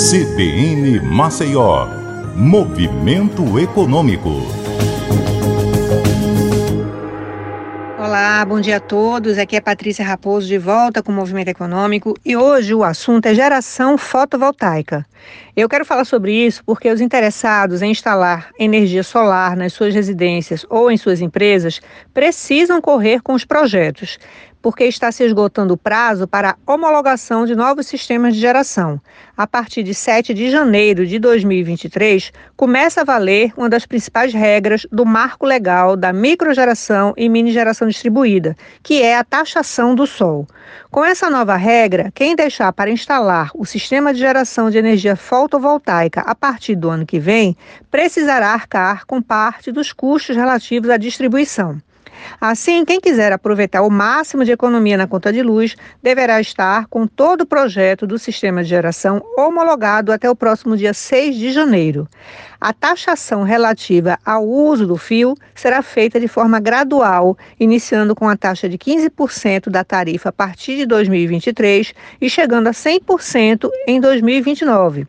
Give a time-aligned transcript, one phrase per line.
[0.00, 1.86] CBN Maceió,
[2.34, 4.30] Movimento Econômico.
[7.98, 9.36] Olá, bom dia a todos.
[9.36, 13.34] Aqui é Patrícia Raposo de volta com o Movimento Econômico e hoje o assunto é
[13.34, 15.04] geração fotovoltaica.
[15.54, 20.64] Eu quero falar sobre isso porque os interessados em instalar energia solar nas suas residências
[20.70, 21.78] ou em suas empresas
[22.14, 24.18] precisam correr com os projetos
[24.62, 29.00] porque está se esgotando o prazo para homologação de novos sistemas de geração.
[29.36, 34.86] A partir de 7 de janeiro de 2023, começa a valer uma das principais regras
[34.92, 40.46] do marco legal da microgeração e mini geração distribuída, que é a taxação do sol.
[40.90, 46.20] Com essa nova regra, quem deixar para instalar o sistema de geração de energia fotovoltaica
[46.20, 47.56] a partir do ano que vem,
[47.90, 51.80] precisará arcar com parte dos custos relativos à distribuição.
[52.40, 57.06] Assim, quem quiser aproveitar o máximo de economia na conta de luz deverá estar com
[57.06, 62.08] todo o projeto do sistema de geração homologado até o próximo dia 6 de janeiro.
[62.60, 68.36] A taxação relativa ao uso do fio será feita de forma gradual, iniciando com a
[68.36, 75.06] taxa de 15% da tarifa a partir de 2023 e chegando a 100% em 2029.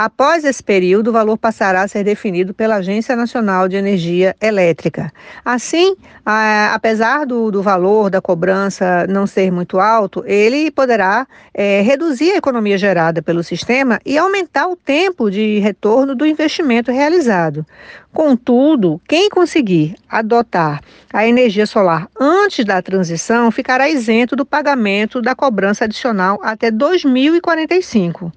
[0.00, 5.12] Após esse período, o valor passará a ser definido pela Agência Nacional de Energia Elétrica.
[5.44, 11.80] Assim, a, apesar do, do, valor da cobrança não ser muito alto, ele poderá é,
[11.80, 17.66] reduzir a economia gerada pelo sistema e aumentar o tempo de retorno do investimento realizado.
[18.12, 20.80] Contudo, quem conseguir adotar
[21.12, 28.32] a energia solar antes da transição ficará isento do pagamento da cobrança adicional até 2045.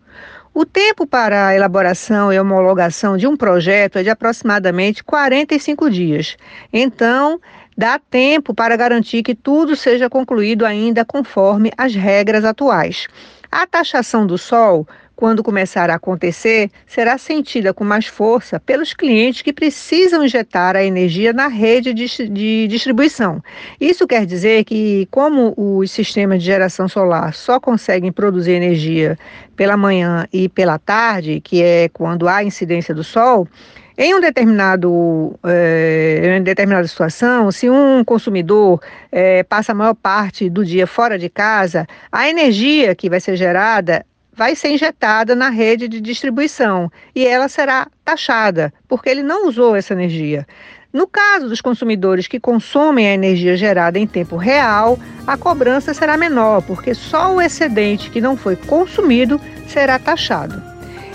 [0.54, 6.36] O tempo para a elaboração e homologação de um projeto é de aproximadamente 45 dias.
[6.74, 7.40] Então,
[7.78, 13.08] dá tempo para garantir que tudo seja concluído ainda conforme as regras atuais.
[13.50, 14.86] A taxação do sol
[15.22, 20.84] quando começar a acontecer, será sentida com mais força pelos clientes que precisam injetar a
[20.84, 23.40] energia na rede de, distribuição.
[23.80, 29.16] Isso quer dizer que, como os sistemas de geração solar só conseguem produzir energia
[29.56, 33.48] pela manhã e pela tarde, que é quando há incidência do sol,
[33.96, 38.82] em um determinado, é, em determinada situação, se um consumidor
[39.12, 43.36] é, passa a maior parte do dia fora de casa, a energia que vai ser
[43.36, 44.04] gerada
[44.42, 49.76] vai ser injetada na rede de distribuição e ela será taxada, porque ele não usou
[49.76, 50.48] essa energia.
[50.92, 54.98] No caso dos consumidores que consomem a energia gerada em tempo real,
[55.28, 60.60] a cobrança será menor, porque só o excedente que não foi consumido será taxado.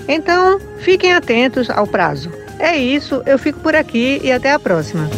[0.06, 2.30] Então, fiquem atentos ao prazo.
[2.60, 5.10] É isso, eu fico por aqui e até a próxima.